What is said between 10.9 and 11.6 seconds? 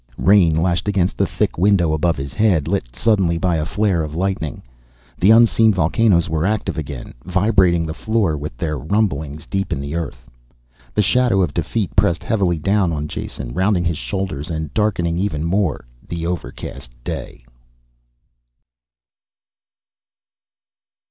The shadow of